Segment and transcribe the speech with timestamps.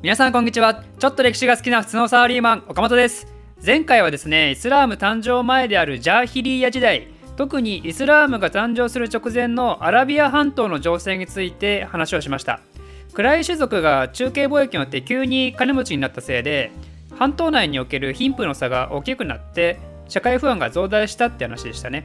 [0.00, 0.84] 皆さんこんにちは。
[1.00, 3.26] ちょっと歴史が好きな普通のサラリーマン岡本です。
[3.66, 12.60] 前回はですねイスラーム誕生前であるジャーヒリーヤ時代特にイスラームが誕生する直前のアラビア半島の情勢について話をしました。
[13.12, 16.70] 暗い種族が中継貿易によって急に金持ちになったせいで
[17.18, 22.04] 半島内における貧富の差が大きくなって社会不安が増大したって話でしたね。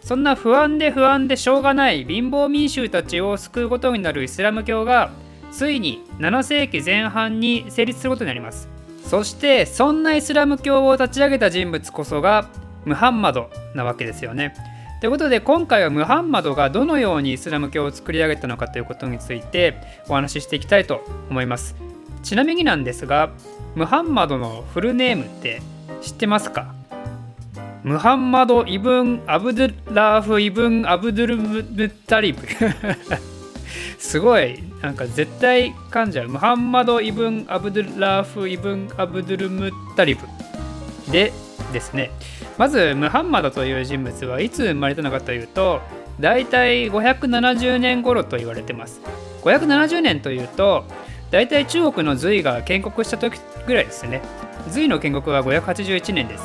[0.00, 5.12] そんな不安で不安でしょうがない貧乏民衆たちを救うことになるイスラム教が
[5.52, 8.68] ついに7世紀前半に成立することになります。
[9.04, 12.48] そしてそんなイスラム教を立ち上げた人物こそが
[12.84, 14.54] ムハンマドなわけですよね。
[15.00, 21.74] ということで今回はムハンマドがどのようにイスラム教を作り上げたのかということについてお話ししていきたいと思います。
[22.22, 23.30] ちなみになんですが
[23.74, 25.62] ムハンマドのフルネームって
[26.02, 26.74] 知ってますか？
[27.82, 32.42] ムハンマド・イブン・アブドゥラーフ・イブン・アブドゥルムタリブ。
[33.98, 40.26] すごいなんか絶対噛んじゃうムハンマド・イブン・アブドゥラーフ・イブン・アブドゥルムッタリブ
[41.10, 41.32] で
[41.72, 42.10] ですね。
[42.58, 45.80] まずムハンマドという人物はいつ生まれたのかというと
[46.18, 49.00] 大体570年頃と言われてます。
[49.42, 50.84] 570年というと
[51.30, 54.20] 大体中国の隋が建国した時ぐらいですね。
[54.68, 56.44] 隋の建国は581年です。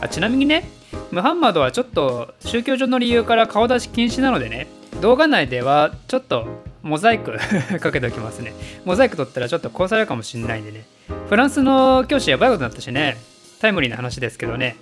[0.00, 0.68] あちなみにね
[1.10, 4.66] ムハンマドはちょっと宗教上の理由から顔出し禁止なのでね
[5.00, 6.46] 動画内ではちょっと
[6.82, 7.36] モザイク
[7.80, 8.52] かけておきますね。
[8.84, 10.84] モザイク取ったらちょっと殺されるかもしんないんでね。
[11.28, 13.16] フランスの教師やばいことになったしね。
[13.60, 14.76] タイムリーな話ですけどね。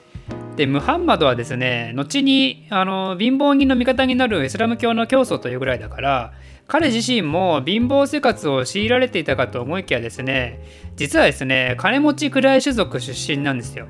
[0.57, 6.33] でムハンマドはですね後にあの貧乏人の味方になるイスラム教の教祖というぐらいだから
[6.69, 10.61] 彼自身も貧乏生活を強いられていたかと思いきやですね
[10.97, 13.89] 実はですね金持ち暗い種族出身なんですよ。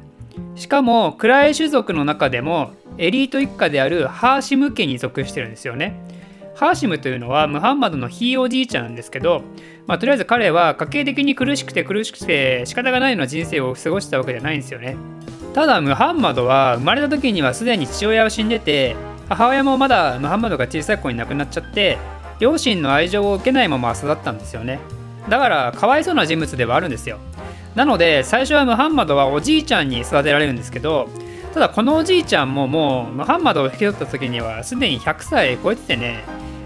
[0.54, 6.00] しかも暗い種族の中でもエリート一家であるハーシム家に属してるんですよね。
[6.54, 9.42] ハーシムというのはムハンマドのひいおじいちゃんなんですけど、
[9.86, 14.96] まあ、とりあえず彼は家計的に苦しくて苦しくて仕方がないような人生を過ごしたわけじゃないんですよね。
[15.52, 18.96] ただムハンマドは生まれた時にはすでに父親は死んでて
[19.28, 21.98] 母親もまだムハンマドが小さい子に亡くなっちゃって
[22.38, 24.78] 両親の愛情を受けないまま育ったんですよね。
[25.28, 27.18] だからかわいそうな人物ではあるんですよ。
[27.74, 31.08] なので最初はムハンマドはおじいちゃんに育てられるんですけど
[31.52, 36.24] ただこのおじいちゃんももうムハンマドを引き取った時にはすでに100歳超えててね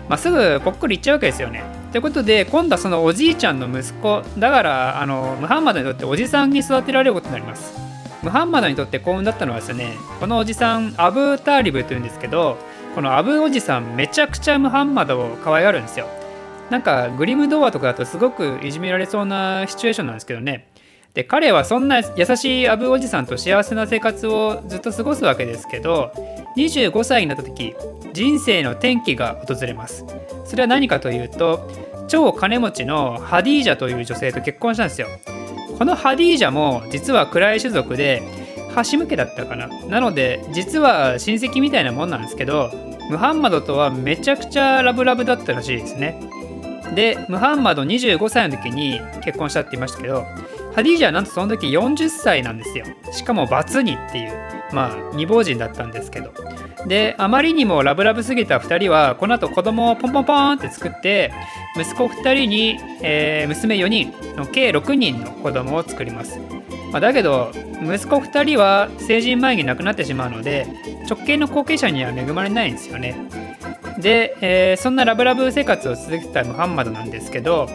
[0.09, 1.63] まあ、すぐぽっくりいっちゃうわけですよね。
[1.93, 7.79] ということで今度はそのおじいちゃんの息子だからあのムハンマドにとっておじさんに育てられることになります。
[8.23, 12.57] ムハンマドにとって幸運だったのはですねこのおじさんアブ・ターリブというんですけど
[12.95, 16.09] このアブおじさんめちゃくちゃムハンマドを可愛がるんですよ。
[16.71, 20.69] なんかグリム童話とかだとすごくいじめられそうなシチュエーションなんですけどね
[21.19, 26.13] で彼はそんな優しいアブおじさんと幸せな生活をずっと過ごすわけですけど
[26.57, 27.75] 25歳になった時
[28.13, 30.05] 人生の転機が訪れます。
[30.45, 31.69] それは何かというと
[32.07, 35.09] 超金持ちのハディージャという女性と結婚したんですよ。
[35.77, 38.23] このハディージャも実は暗い種族で
[38.77, 39.67] 端向けだったかな。
[39.89, 42.71] なので実は親戚みたいなもんなんですけど
[43.11, 46.15] ムハンマドとはめちゃくちゃラブラブだったらしいですね。
[46.95, 50.25] でムハンマド25歳の時に結婚したって言いましたけど
[50.79, 52.85] ハディージャはなんとその時40歳なんですよ。
[53.11, 54.33] しかもバツ2っていう
[54.73, 56.33] まあ未亡人だったんですけど。
[56.87, 61.33] であまりにもラブラブすぎた2人はこの後子供をポンポンポンって作って
[61.75, 66.39] 息子2人に、えー、娘4人の計6人の子供を作ります、
[66.93, 67.51] まあ、だけど
[67.83, 70.69] 息子2人は成人前に亡くなってしまうので
[71.11, 73.17] 直系の後継者には恵まれないんですよね。
[73.99, 77.69] で、えー、そんなラブラブ生活を続けてたムハンマドなんですけど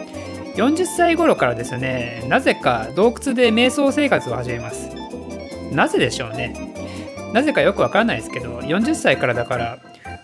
[0.54, 2.24] 40歳頃からですね。
[2.28, 4.90] なぜか洞窟で瞑想生活を始めます。
[5.72, 6.54] なぜでしょうね。
[7.32, 9.78] なぜかよくわからないですけど40歳からだから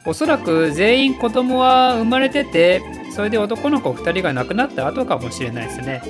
[0.07, 2.81] おそらく全員子供は生まれてて
[3.13, 6.03] それで男の子2人が亡くなった後かもしれないですね。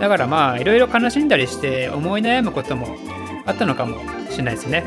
[0.00, 2.88] だからまあいろいろ悲しんだりして思い悩むことも
[3.44, 3.98] あったのかも
[4.30, 4.84] しれないですね。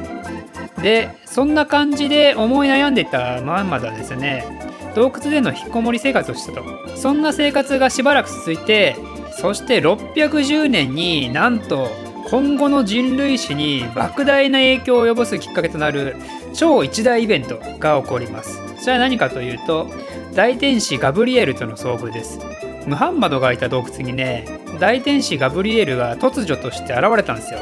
[0.82, 4.73] でそんな感じで思い悩んでいたまんまだですね。
[4.96, 6.64] 洞窟での引っこもり生活をしたと
[6.96, 8.96] そんな生活がしばらく続いて
[9.32, 11.90] そして610年になんと
[12.30, 16.16] 今後の人類史に莫大な影響を及ぼすきっかけとなる
[16.54, 18.60] 超一大イベントが起こります。
[18.80, 19.90] それは何かというと
[20.34, 22.40] 大天使ガブリエルとの遭遇です。
[22.88, 24.46] ムハンマドがいた洞窟にね
[24.80, 27.60] 大天使ガブリエルが突如として現れたんですよ。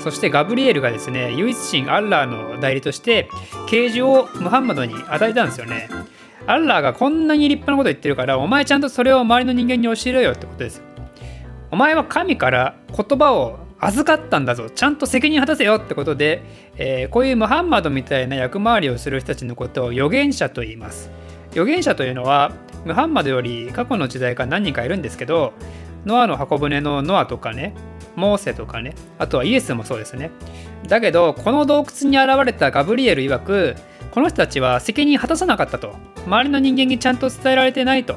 [0.00, 3.28] そしてガブリエルがですね唯一神アッラーの代理として
[3.68, 5.88] 啓示をムハンマドに与えたんですよね。
[6.46, 10.82] アッラーがこんなに立派なこと言ってるからお前ちゃんとそれを周りの人間に教えろよってことです
[11.70, 14.70] お前は神から言葉を預かったんだぞ。
[14.70, 16.42] ちゃんと責任果たせよってことで、
[16.76, 21.10] えー、こういうムハンマドみたいな役回りをする人たちのことを預言者と言います。
[21.50, 22.52] 預言者というのは
[22.84, 25.52] ムハンマドより過去の時代から何人かいるんですけど
[26.04, 27.74] ノアの箱舟のノアとかね
[28.16, 30.30] モーセとかねあとはイエスもそうですね。
[30.88, 33.76] だけどこの洞窟に現れたガブリエル曰く
[34.14, 35.96] この人たちは責任果たさなかったと。
[36.24, 38.16] 周りの人間にちゃんと伝えられてないと。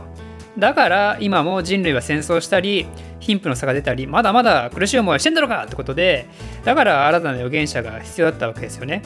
[0.55, 2.85] だから今も人類は戦争したり
[3.19, 6.27] 貧富の差が出たりまだまだ苦しい思いをしてんだろうかってことで
[6.63, 9.01] だから新たな預言者が必要だったわけですよね。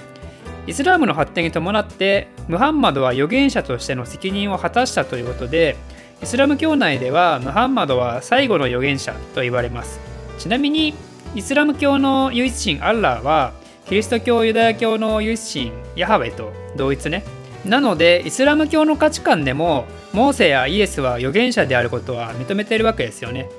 [0.67, 5.77] イスラームの発展に伴ってムハンマドは預言者としての責任を果たしたということで
[6.21, 9.99] イスラム教内ではムハンマドは最後の預言者と言われます。
[10.37, 10.93] ちなみに
[11.35, 13.53] イスラム教の唯一神アッラーは
[13.91, 17.25] キリスト教ユダヤ教の唯一神ヤハウェと同一ね。
[17.65, 19.83] なのでイスラム教の価値観でも
[20.13, 23.49] モーセやイエスは預言者であることは認めているわけですよね。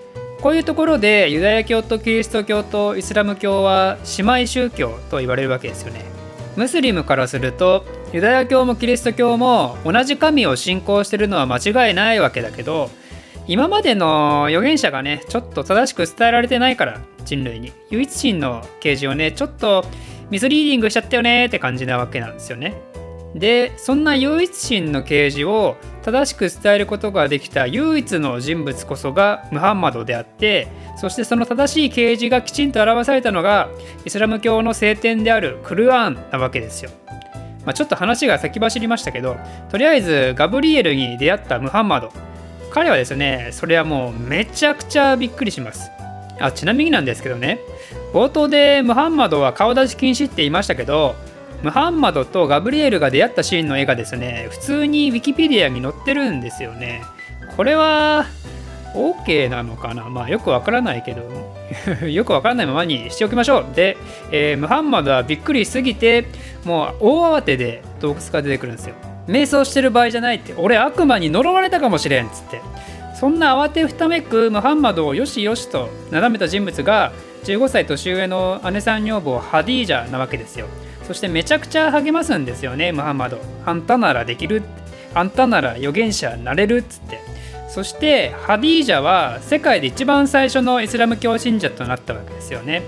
[0.41, 6.03] こういうところでユダヤ教とキリスト教とイスラム教は姉妹宗教と言われるわけですよね。
[6.57, 7.85] ムスリムからすると
[8.15, 12.89] ユダヤ教もキリスト教も同じ神を信仰してるのは間違いないわけだけど
[13.47, 17.71] 今までの預言者がねちょっと正しく伝えられてないから人類に。
[17.91, 19.85] 唯一神の啓示をねちょっと
[20.31, 22.75] ミスリーディングしちゃったよねって感じなわけなんですよね。
[23.35, 33.71] でそんな唯一神の啓示を正しく伝えることができた唯一の人物こそがムハンマドであってそしてその正しい啓示がきちんと表されたのが
[34.05, 36.91] イスラム教の聖典であるクルアーンなわけですよ。
[37.65, 39.37] まあ、ちょっと話が先走りましたけど
[39.71, 42.13] とりあえずガブリエルに出会ったムハンマド。
[42.71, 45.91] 彼はですねそれはもうめちゃくちゃびっくりします。
[46.43, 47.61] あちなみになんですけどね。
[48.13, 51.15] 冒頭でムハンマドは顔出し禁止って言いましたけど
[51.63, 54.49] ムハンマドとガブリエルが出会ったシーンの絵がですね。
[54.51, 57.03] 普通にウィキペディアに載ってるんですよね。
[57.57, 58.27] これは
[58.95, 60.09] OK なのかな？
[60.11, 61.23] まあよくわからないけど
[62.07, 63.67] よくわからないままにしておきましょう。
[63.75, 63.97] で、
[64.33, 66.27] えー、ムハンマドはびっくりしすぎて
[66.65, 68.95] もう大慌てで洞窟が出てくるんですよ。
[69.29, 70.53] 瞑想してる場合じゃないって。
[70.57, 72.61] 俺悪魔に呪われたかもしれんっつって。
[73.23, 77.13] そんな慌てふためくムハンマドをよしよしとなだめた人物が
[77.45, 80.67] 15歳年上の姉さん女房ハディージャなわけですよ。
[81.07, 83.39] そしてめちゃくちゃ励ますんですよねムハンマド。
[83.65, 84.65] あんたならできる。
[85.15, 87.21] あんたなら預言者になれるっつって。
[87.69, 92.83] そしてハディージャは世界で一番最初のイスラム教信者となったわけですよね。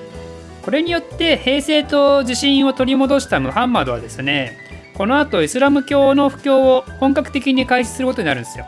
[0.62, 4.58] これによって平成と自信を取り戻したムハンマドはですね
[4.94, 8.66] この後イスラム教の布教を本格的に開始することになるんですよ。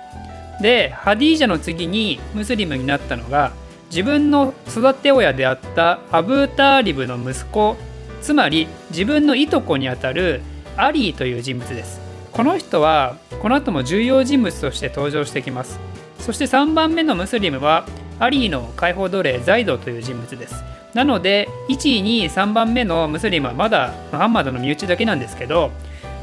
[0.60, 3.52] でハディージャの次にムスリムになったのが
[3.90, 7.76] 自分の育て親であったアブーターリブの息子
[8.20, 10.40] つまり自分のいとこにあたる
[10.76, 12.00] アリーという人物です。
[12.32, 15.78] この人はこの後も重要人物として登場してきます。
[16.18, 17.86] そして3番目のムスリムは
[18.18, 20.64] アリーの解放奴隷ザイドという人物です。
[20.92, 25.70] なので1位2位3番目のムスリムはまだムハンマドの身内だけなんですけど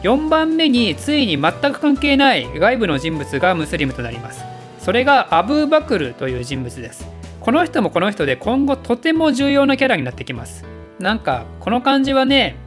[0.04, 4.44] 4番目についに全く関係ない外部の人物がムスリムとなります。
[4.80, 7.08] それがアブーバクルという人物です。
[7.40, 10.66] この人もこの人で今後とても重要なキャラになってきます。
[11.00, 12.58] なんかこの感じはね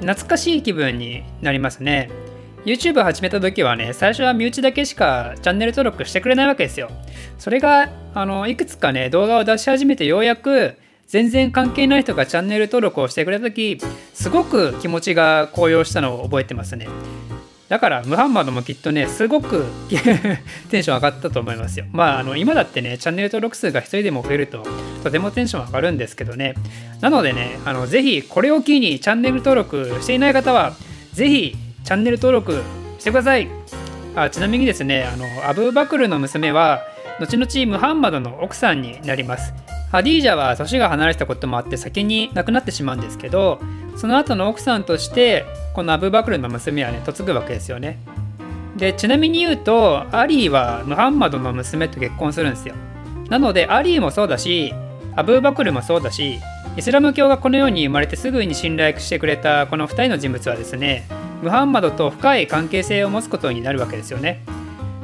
[0.00, 2.10] 懐かしい気分になりますね。
[2.64, 6.90] YouTube 始めた時はね最初は身内だけしかチャンネル登録してくれないわけですよ。
[7.36, 13.78] それがあのいくつかね動画を出し始めてようやく全然関係ない人がチャンネル登録をしてくれた時
[14.12, 16.88] すごく気持ちが高揚したのを覚えてますね。
[17.68, 19.64] だからムハンマドもきっとねすごく
[20.70, 21.86] テンション上がったと思いますよ。
[21.92, 24.64] まああの今だってねチャンネル登録数が1人でも増えると
[25.02, 26.54] とてもテンション上がるんですけどね。
[27.00, 30.74] なのでねあのぜひこれを機にチャンネル登録していない方は
[31.12, 32.62] ぜひチャンネル登録
[32.98, 33.48] してください。
[34.14, 36.82] あちなみにですねあのアブーバクルの娘は
[37.20, 39.52] 後々ムハンマドの奥さんになります。
[39.90, 43.60] ハディージャは年が離れたこともあって先に亡くなってしまうんですけど
[43.96, 47.98] その後の奥さんとしてこのアブバクルの娘はね嫁ぐわけですよね。
[48.76, 52.74] でちなみに言うとアリーはムハンマドの娘と結婚するんですよ。
[53.30, 54.74] なのでアリーもそうだし
[55.14, 56.38] アブーバクルもそうだし
[56.76, 61.06] イスラム教がこの世に生まれてすぐに信頼してくれたこの2人の人物はですね
[61.42, 64.42] ムハンマドと深い関係性を持つことになるわけですよね。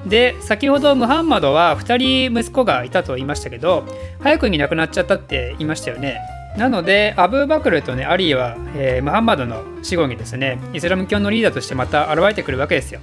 [0.06, 3.84] で先ほどムハンマドは2人息子がいたと言いましたけど
[4.20, 6.20] 早くに亡くなっちゃったって言いましたよね。
[6.56, 13.00] なのでアブーバクルとねアリーは、えー、ムハンマドの死後にですねイスラム教のリーダーとしてまた現れてくるわけですよ。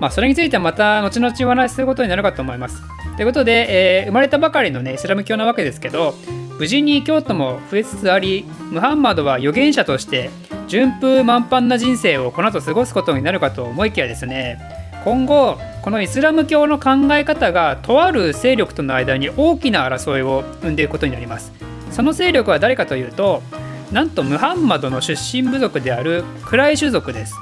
[0.00, 2.82] まあそれについてはまた後々お話しすることになるかと思います。
[3.16, 6.14] ということで、えー、生まれたばかりのねイスラム教なわけですけど
[6.58, 10.30] 無事に京都も増えつつありムハンマドは預言者として
[10.66, 14.58] 順風満帆な人生をこの後過ごすことになるかと思いきやですね
[15.04, 21.52] 今後このイスラム教の考え方がとある勢力との間に大きな争いを生んでいくことになります。
[21.90, 23.42] その勢力は誰かというと
[23.90, 27.34] なんとムハンマドの出身部族であるクライ種族です。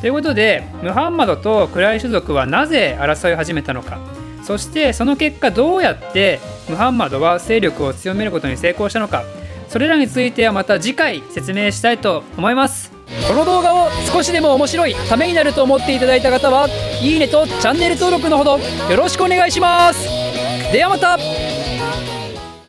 [0.00, 3.98] ということでムハンマドとクライ種族はなぜ争い始めたのか。
[4.42, 6.38] そしてその結果どうやって
[6.68, 9.24] ムハンマドは勢力を強めることに成功したのか。
[9.68, 12.95] それらについてはまた次回説明したいと思います。
[13.26, 16.68] この動画を少しでも面白いためになると思っていただいた方は
[17.02, 20.08] いいねとチャンネル登録のほどよろしくお願いします。
[20.72, 21.55] ではまた。